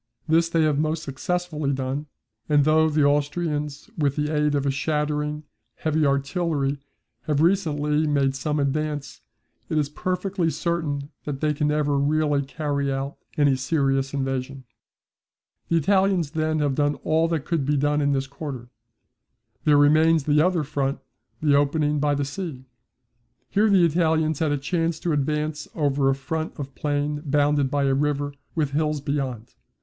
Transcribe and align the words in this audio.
This 0.27 0.49
they 0.49 0.63
have 0.63 0.79
most 0.79 1.03
successfully 1.03 1.71
done, 1.73 2.07
and 2.49 2.65
though 2.65 2.89
the 2.89 3.03
Austrians 3.03 3.87
with 3.95 4.15
the 4.15 4.35
aid 4.35 4.55
of 4.55 4.65
a 4.65 4.71
shattering 4.71 5.43
heavy 5.75 6.07
artillery 6.07 6.79
have 7.25 7.39
recently 7.39 8.07
made 8.07 8.33
some 8.35 8.59
advance, 8.59 9.21
it 9.69 9.77
is 9.77 9.89
perfectly 9.89 10.49
certain 10.49 11.11
that 11.25 11.39
they 11.39 11.53
can 11.53 11.67
never 11.67 11.99
really 11.99 12.41
carry 12.41 12.91
out 12.91 13.15
any 13.37 13.55
serious 13.55 14.11
invasion. 14.11 14.63
The 15.69 15.77
Italians 15.77 16.31
then 16.31 16.57
have 16.61 16.73
done 16.73 16.95
all 17.03 17.27
that 17.27 17.45
could 17.45 17.63
be 17.63 17.77
done 17.77 18.01
in 18.01 18.11
this 18.11 18.25
quarter. 18.25 18.69
There 19.65 19.77
remains 19.77 20.23
the 20.23 20.41
other 20.41 20.63
front, 20.63 20.97
the 21.43 21.53
opening 21.53 21.99
by 21.99 22.15
the 22.15 22.25
sea. 22.25 22.65
Here 23.51 23.69
the 23.69 23.85
Italians 23.85 24.39
had 24.39 24.51
a 24.51 24.57
chance 24.57 24.99
to 25.01 25.13
advance 25.13 25.67
over 25.75 26.09
a 26.09 26.15
front 26.15 26.57
of 26.57 26.73
plain 26.73 27.21
bounded 27.23 27.69
by 27.69 27.83
a 27.83 27.93
river 27.93 28.33
with 28.55 28.71
hills 28.71 28.99
beyond. 28.99 29.53